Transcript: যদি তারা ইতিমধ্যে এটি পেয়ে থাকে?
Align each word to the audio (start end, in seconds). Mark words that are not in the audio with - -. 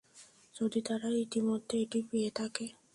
যদি 0.55 0.79
তারা 0.87 1.09
ইতিমধ্যে 1.23 1.75
এটি 1.83 1.99
পেয়ে 2.09 2.29
থাকে? 2.35 2.65